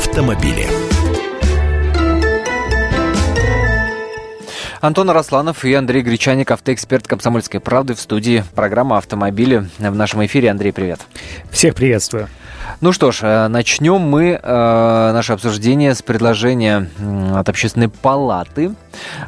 [0.00, 0.66] автомобили.
[4.80, 9.68] Антон Росланов и Андрей Гречаник, автоэксперт «Комсомольской правды» в студии программы «Автомобили».
[9.78, 10.50] В нашем эфире.
[10.50, 11.00] Андрей, привет.
[11.50, 12.28] Всех приветствую.
[12.80, 16.88] Ну что ж, э, начнем мы э, наше обсуждение с предложения
[17.34, 18.72] от общественной палаты.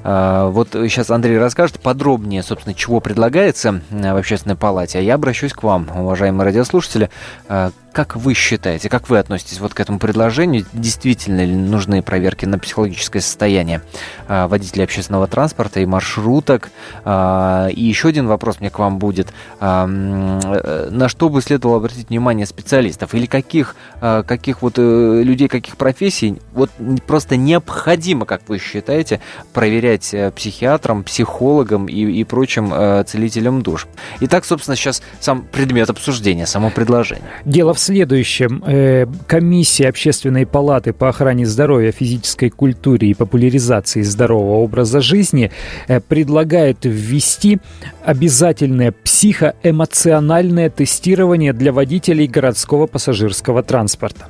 [0.04, 5.00] Э, вот сейчас Андрей расскажет подробнее, собственно, чего предлагается в общественной палате.
[5.00, 7.10] А я обращусь к вам, уважаемые радиослушатели.
[7.48, 10.64] Э, как вы считаете, как вы относитесь вот к этому предложению?
[10.72, 13.82] Действительно ли нужны проверки на психологическое состояние
[14.28, 16.70] э, водителей общественного транспорта и маршруток?
[17.04, 19.32] Э, и еще один вопрос мне к вам будет.
[19.60, 23.14] Э, на что бы следовало обратить внимание специалистов?
[23.14, 26.70] Или каких, каких вот людей, каких профессий вот
[27.06, 29.20] просто необходимо, как вы считаете,
[29.52, 33.86] проверять психиатрам, психологам и, и прочим целителям душ?
[34.20, 37.28] Итак, собственно, сейчас сам предмет обсуждения, само предложение.
[37.44, 38.62] Дело в следующем.
[38.66, 45.50] Э, комиссия Общественной палаты по охране здоровья, физической культуре и популяризации здорового образа жизни
[45.88, 47.58] э, предлагает ввести
[48.04, 54.28] обязательное психоэмоциональное тестирование для водителей городского пассажирского транспорта.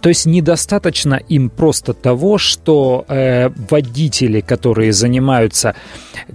[0.00, 5.74] То есть недостаточно им просто того, что э, водители, которые занимаются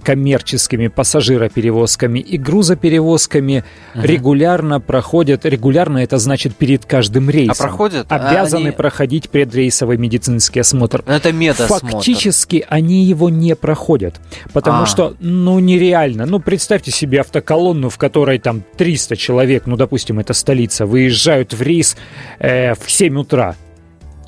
[0.02, 3.64] коммерческими пассажироперевозками и грузоперевозками,
[3.94, 4.06] uh-huh.
[4.06, 7.56] регулярно проходят, регулярно это значит перед каждым рейсом.
[7.58, 8.06] А проходят?
[8.12, 8.76] Обязаны а они...
[8.76, 11.02] проходить предрейсовый медицинский осмотр.
[11.06, 11.90] Но это медосмотр.
[11.90, 14.20] Фактически они его не проходят,
[14.52, 14.86] потому а.
[14.86, 16.26] что, ну, нереально.
[16.26, 21.62] Ну, представьте себе автоколонну, в которой там 300 человек, ну, допустим, это столица, выезжают в
[21.62, 21.96] рейс
[22.38, 23.47] э, в 7 утра.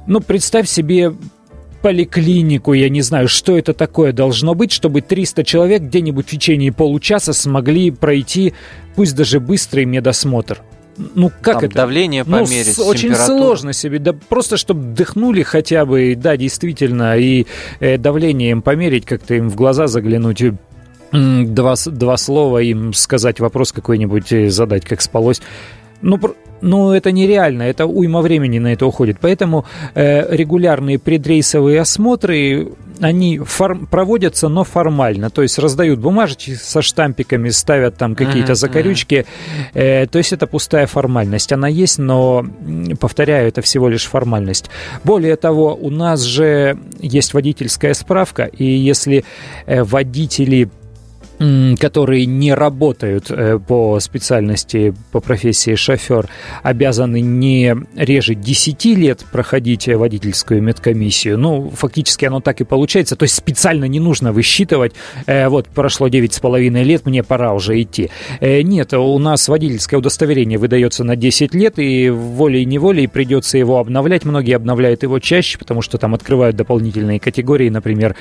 [0.06, 1.12] Ну, представь себе
[1.82, 6.72] поликлинику, я не знаю, что это такое должно быть, чтобы 300 человек где-нибудь в течение
[6.72, 8.54] получаса смогли пройти,
[8.96, 10.62] пусть даже быстрый медосмотр.
[11.14, 11.74] Ну как Там это?
[11.74, 17.16] Давление ну, померить, ну, Очень сложно себе, да просто чтобы дыхнули хотя бы, да, действительно,
[17.16, 17.46] и
[17.78, 20.42] э, давление им померить, как-то им в глаза заглянуть,
[21.12, 25.40] два, два слова им сказать, вопрос какой-нибудь э, задать, как спалось.
[26.02, 26.18] Ну,
[26.62, 29.18] ну, это нереально, это уйма времени на это уходит.
[29.20, 35.30] Поэтому э, регулярные предрейсовые осмотры, они форм, проводятся, но формально.
[35.30, 39.26] То есть раздают бумажечки со штампиками, ставят там какие-то закорючки.
[39.74, 41.52] Э, то есть это пустая формальность.
[41.52, 42.44] Она есть, но,
[43.00, 44.70] повторяю, это всего лишь формальность.
[45.04, 49.24] Более того, у нас же есть водительская справка, и если
[49.66, 50.68] э, водители
[51.40, 56.28] которые не работают э, по специальности, по профессии шофер,
[56.62, 61.38] обязаны не реже 10 лет проходить водительскую медкомиссию.
[61.38, 63.16] Ну, фактически оно так и получается.
[63.16, 64.92] То есть специально не нужно высчитывать,
[65.24, 68.10] э, вот, прошло 9,5 лет, мне пора уже идти.
[68.40, 74.26] Э, нет, у нас водительское удостоверение выдается на 10 лет, и волей-неволей придется его обновлять.
[74.26, 78.14] Многие обновляют его чаще, потому что там открывают дополнительные категории, например.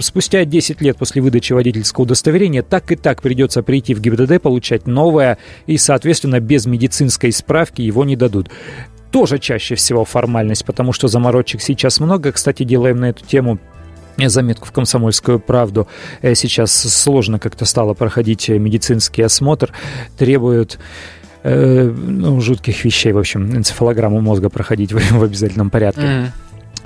[0.00, 4.40] Спустя 10 лет после выдачи водительского удостоверения удостоверение, так и так придется прийти в ГИБДД,
[4.40, 8.48] получать новое, и, соответственно, без медицинской справки его не дадут
[9.10, 12.32] тоже чаще всего формальность, потому что заморочек сейчас много.
[12.32, 13.58] Кстати, делаем на эту тему
[14.16, 15.86] заметку в «Комсомольскую правду».
[16.22, 19.70] Э, сейчас сложно как-то стало проходить медицинский осмотр.
[20.16, 20.78] Требуют
[21.42, 26.00] э, ну, жутких вещей, в общем, энцефалограмму мозга проходить в, в обязательном порядке.
[26.00, 26.26] Mm.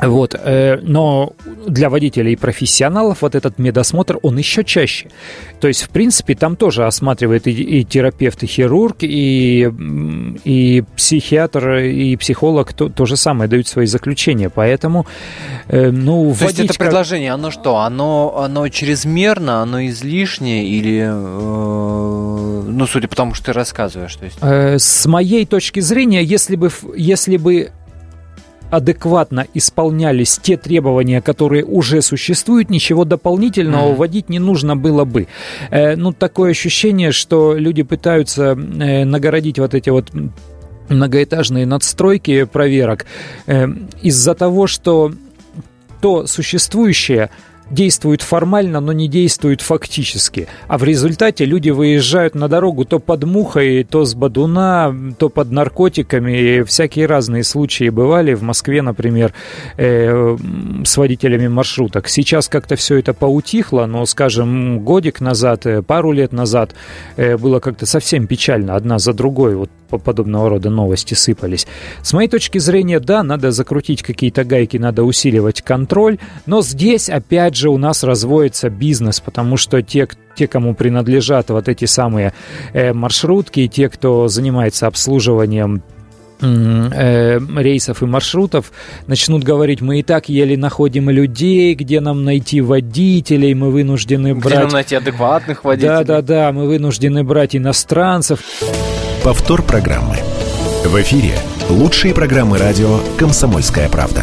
[0.00, 1.32] Вот, э, но
[1.66, 5.08] для водителей и профессионалов вот этот медосмотр, он еще чаще.
[5.60, 9.70] То есть, в принципе, там тоже осматривает и, и терапевт, и хирург, и,
[10.44, 14.50] и психиатр, и психолог то, то же самое дают свои заключения.
[14.50, 15.06] Поэтому,
[15.68, 17.78] э, ну, То есть это предложение, оно что?
[17.78, 24.14] Оно, оно чрезмерно, оно излишнее или, э, ну, судя по тому, что ты рассказываешь?
[24.14, 24.38] То есть...
[24.42, 27.70] Э, с моей точки зрения, если бы, если бы
[28.70, 33.94] адекватно исполнялись те требования, которые уже существуют, ничего дополнительного mm.
[33.96, 35.28] вводить не нужно было бы.
[35.70, 40.10] Э, ну, такое ощущение, что люди пытаются э, нагородить вот эти вот
[40.88, 43.06] многоэтажные надстройки проверок
[43.46, 43.66] э,
[44.02, 45.12] из-за того, что
[46.00, 47.30] то существующее
[47.70, 50.48] действует формально, но не действует фактически.
[50.68, 55.50] А в результате люди выезжают на дорогу то под мухой, то с бадуна, то под
[55.50, 56.38] наркотиками.
[56.38, 58.34] И всякие разные случаи бывали.
[58.34, 59.32] В Москве, например,
[59.76, 60.36] э,
[60.84, 62.08] с водителями маршруток.
[62.08, 66.74] Сейчас как-то все это поутихло, но, скажем, годик назад, э, пару лет назад
[67.16, 68.76] э, было как-то совсем печально.
[68.76, 71.66] Одна за другой вот подобного рода новости сыпались.
[72.02, 77.55] С моей точки зрения, да, надо закрутить какие-то гайки, надо усиливать контроль, но здесь опять
[77.56, 82.32] же у нас разводится бизнес, потому что те, те кому принадлежат вот эти самые
[82.72, 85.82] э, маршрутки, те, кто занимается обслуживанием
[86.40, 88.72] э, рейсов и маршрутов
[89.06, 94.54] начнут говорить, мы и так еле находим людей, где нам найти водителей, мы вынуждены брать...
[94.54, 95.90] Где нам найти адекватных водителей.
[95.90, 98.40] Да-да-да, мы вынуждены брать иностранцев.
[99.24, 100.16] Повтор программы.
[100.84, 101.36] В эфире
[101.68, 104.22] лучшие программы радио «Комсомольская правда»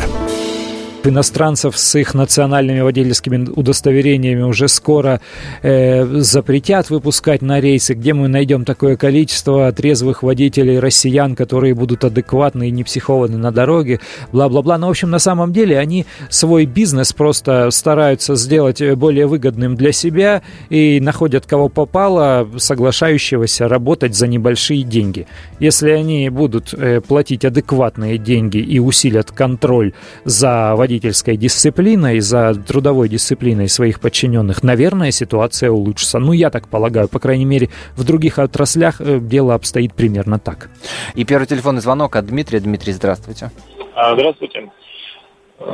[1.08, 5.22] иностранцев с их национальными водительскими удостоверениями уже скоро
[5.62, 12.04] э, запретят выпускать на рейсы, где мы найдем такое количество трезвых водителей россиян, которые будут
[12.04, 14.00] адекватны и не психованы на дороге,
[14.32, 14.78] бла-бла-бла.
[14.78, 19.92] Но, в общем, на самом деле они свой бизнес просто стараются сделать более выгодным для
[19.92, 25.28] себя и находят кого попало, соглашающегося работать за небольшие деньги.
[25.60, 29.94] Если они будут э, платить адекватные деньги и усилят контроль
[30.26, 36.20] за водителями, водительской дисциплиной, за трудовой дисциплиной своих подчиненных, наверное, ситуация улучшится.
[36.20, 37.08] Ну, я так полагаю.
[37.10, 40.70] По крайней мере, в других отраслях э, дело обстоит примерно так.
[41.16, 42.60] И первый телефонный звонок от Дмитрия.
[42.60, 43.50] Дмитрий, здравствуйте.
[43.96, 44.70] А, здравствуйте.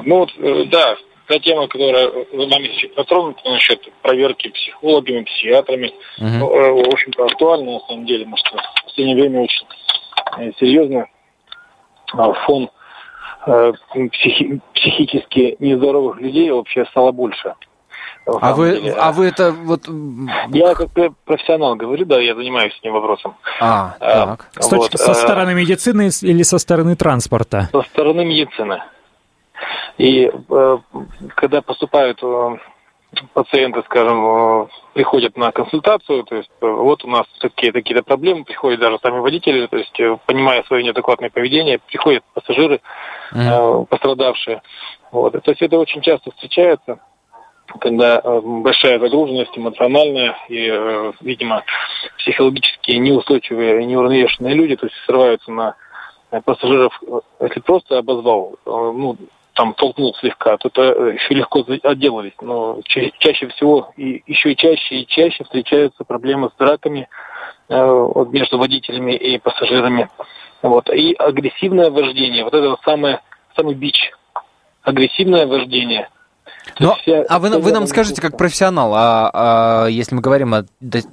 [0.05, 0.95] Ну вот, э, да,
[1.27, 5.87] та тема, которая нами затронута насчет проверки психологами, психиатрами,
[6.17, 6.27] угу.
[6.39, 11.07] ну, в общем-то, актуальна на самом деле, потому что в последнее время очень серьезно
[12.13, 12.78] а, фон Э,
[14.11, 17.55] психи, психически нездоровых людей вообще стало больше.
[18.25, 19.87] А вы, а вы это вот...
[20.49, 20.89] Я как
[21.25, 23.35] профессионал говорю, да, я занимаюсь этим вопросом.
[23.59, 24.49] А, э, так.
[24.59, 27.69] С вот, со э, стороны медицины или со стороны транспорта?
[27.71, 28.83] Со стороны медицины.
[29.97, 30.31] И
[31.35, 32.21] когда поступают
[33.33, 38.99] пациенты, скажем, приходят на консультацию, то есть вот у нас такие такие-то проблемы, приходят даже
[39.01, 42.81] сами водители, то есть понимая свое неадекватное поведение, приходят пассажиры,
[43.33, 43.87] mm-hmm.
[43.87, 44.61] пострадавшие.
[45.11, 45.33] Вот.
[45.33, 46.99] То есть это очень часто встречается,
[47.79, 51.63] когда э, большая загруженность эмоциональная и, э, видимо,
[52.17, 55.75] психологически неустойчивые и неуравновешенные люди, то есть срываются на
[56.45, 57.01] пассажиров,
[57.39, 59.17] если просто обозвал, ну,
[59.59, 62.31] там толкнул слегка, то это еще легко отделались.
[62.39, 67.09] Но ча- чаще всего и еще чаще и чаще встречаются проблемы с драками
[67.69, 70.09] э, между водителями и пассажирами.
[70.61, 70.89] Вот.
[70.89, 73.21] И агрессивное вождение, вот это самое,
[73.55, 74.11] самый бич.
[74.83, 76.09] Агрессивное вождение–
[76.79, 80.63] но, вся, а вы, вы нам скажите, как профессионал, а, а если мы говорим о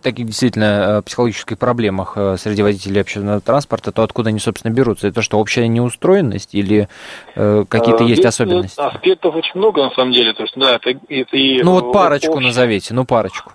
[0.03, 5.09] таких действительно э, психологических проблемах э, среди водителей общественного транспорта, то откуда они, собственно, берутся?
[5.09, 6.89] Это что, общая неустроенность или
[7.35, 8.81] э, какие-то а, есть Здесь особенности?
[8.81, 10.33] Аспектов очень много, на самом деле.
[10.35, 12.47] То есть, да, это, это и ну вот парочку общий...
[12.47, 13.53] назовите, ну парочку.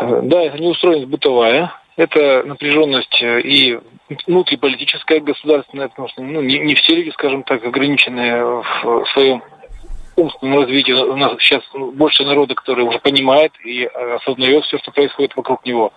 [0.00, 3.78] Да, это неустроенность бытовая, это напряженность и
[4.26, 9.42] внутриполитическая, государственная, потому что ну, не, не все люди, скажем так, ограничены в своем
[10.16, 14.92] умственном развитии у нас сейчас больше народа, который уже понимает и э, осознает все, что
[14.92, 15.92] происходит вокруг него.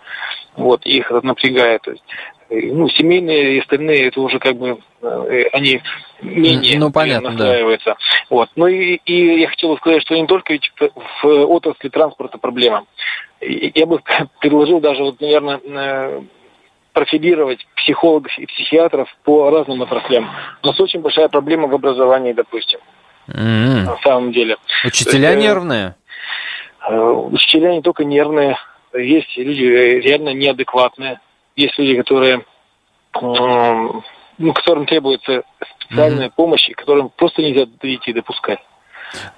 [0.56, 1.82] Вот, их это напрягает.
[1.82, 5.82] То есть, э, ну, семейные и остальные, это уже как бы э, они
[6.22, 7.90] менее ну, понятно, настраиваются.
[7.90, 7.96] Да.
[8.30, 8.50] Вот.
[8.56, 10.72] Ну и, и я хотел бы сказать, что не только ведь
[11.22, 12.84] в отрасли транспорта проблема.
[13.40, 14.00] Я бы
[14.40, 16.22] предложил даже, вот, наверное,
[16.92, 20.30] профилировать психологов и психиатров по разным отраслям.
[20.62, 22.80] У нас очень большая проблема в образовании, допустим.
[23.28, 23.84] Mm-hmm.
[23.84, 24.56] На самом деле.
[24.84, 25.94] Учителя есть, нервные?
[26.88, 28.56] Э, учителя не только нервные,
[28.94, 31.20] есть люди реально неадекватные,
[31.58, 32.44] есть люди, которые,
[33.20, 35.42] ну, которым требуется
[35.80, 36.32] специальная mm-hmm.
[36.36, 38.60] помощь, и которым просто нельзя идти допускать.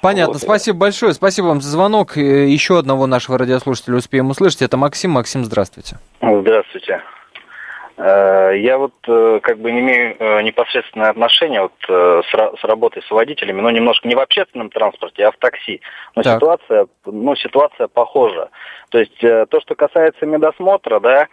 [0.00, 0.34] Понятно.
[0.34, 0.42] Вот.
[0.42, 1.14] Спасибо большое.
[1.14, 2.16] Спасибо вам за звонок.
[2.16, 4.62] Еще одного нашего радиослушателя успеем услышать.
[4.62, 5.12] Это Максим.
[5.12, 5.96] Максим, здравствуйте.
[6.20, 7.02] Здравствуйте.
[8.00, 13.10] Э, я вот э, как бы не имею э, непосредственное отношение вот с работой с
[13.10, 15.82] водителями, но немножко не в общественном транспорте, а в такси.
[16.16, 16.36] Но так.
[16.36, 18.48] ситуация, ну, ситуация похожа.
[18.88, 21.28] То есть то, что касается медосмотра, да,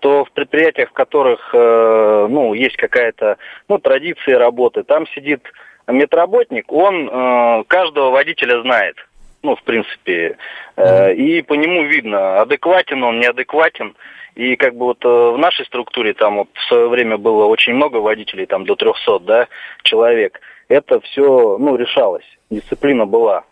[0.00, 3.38] то в предприятиях, в которых, ну, есть какая-то,
[3.68, 5.42] ну, традиция работы, там сидит
[5.86, 8.96] медработник, он каждого водителя знает,
[9.42, 10.36] ну, в принципе,
[10.76, 13.94] и по нему видно, адекватен он, неадекватен.
[14.34, 17.74] И как бы вот э, в нашей структуре там вот в свое время было очень
[17.74, 19.48] много водителей, там до 300, да,
[19.84, 20.40] человек.
[20.68, 23.44] Это все, ну, решалось, дисциплина была.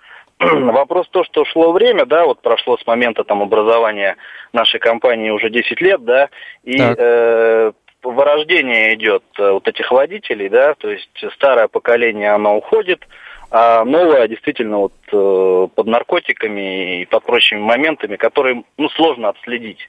[0.72, 4.16] Вопрос то, что шло время, да, вот прошло с момента там образования
[4.52, 6.28] нашей компании уже 10 лет, да,
[6.64, 7.72] и э,
[8.02, 13.06] вырождение идет э, вот этих водителей, да, то есть старое поколение, оно уходит,
[13.50, 19.88] а новое действительно вот э, под наркотиками и под прочими моментами, которые, ну, сложно отследить.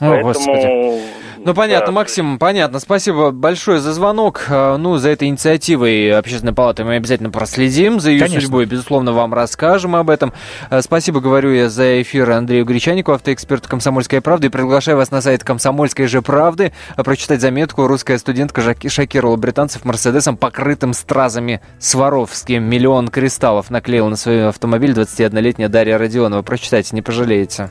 [0.00, 0.32] О, Поэтому...
[0.32, 1.22] Господи.
[1.44, 1.92] Ну, понятно, да.
[1.92, 2.78] Максим, понятно.
[2.78, 4.46] Спасибо большое за звонок.
[4.48, 7.98] А, ну, за этой инициативой Общественной палаты мы обязательно проследим.
[7.98, 8.42] За ее Конечно.
[8.42, 10.32] судьбой, безусловно, вам расскажем об этом.
[10.70, 14.46] А, спасибо, говорю я, за эфир Андрею Гречанику, автоэксперту «Комсомольской правды».
[14.46, 17.88] И приглашаю вас на сайт «Комсомольской же правды» прочитать заметку.
[17.88, 22.62] Русская студентка шокировала британцев Мерседесом, покрытым стразами Сваровским.
[22.62, 26.42] Миллион кристаллов наклеил на свой автомобиль 21-летняя Дарья Родионова.
[26.42, 27.70] Прочитайте, не пожалеете.